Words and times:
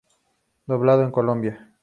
Doblado 0.65 1.03
en 1.03 1.11
Colombia. 1.11 1.71